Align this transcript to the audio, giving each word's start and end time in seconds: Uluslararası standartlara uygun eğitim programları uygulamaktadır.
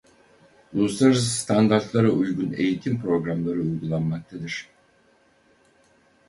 Uluslararası 0.73 1.29
standartlara 1.41 2.09
uygun 2.11 2.53
eğitim 2.57 3.01
programları 3.01 3.59
uygulamaktadır. 3.61 4.67